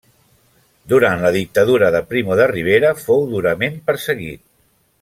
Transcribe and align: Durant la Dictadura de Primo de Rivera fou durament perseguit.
Durant 0.93 1.19
la 1.25 1.31
Dictadura 1.35 1.91
de 1.97 2.01
Primo 2.13 2.39
de 2.41 2.47
Rivera 2.53 2.95
fou 3.03 3.23
durament 3.35 3.77
perseguit. 3.91 4.43